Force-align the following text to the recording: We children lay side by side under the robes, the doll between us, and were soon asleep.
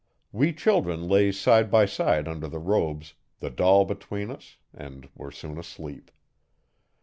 We 0.31 0.51
children 0.51 1.07
lay 1.07 1.31
side 1.31 1.69
by 1.69 1.85
side 1.85 2.27
under 2.27 2.47
the 2.47 2.57
robes, 2.57 3.13
the 3.39 3.51
doll 3.51 3.85
between 3.85 4.31
us, 4.31 4.57
and 4.73 5.07
were 5.13 5.29
soon 5.29 5.59
asleep. 5.59 6.09